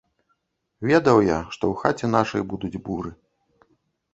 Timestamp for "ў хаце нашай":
1.73-2.41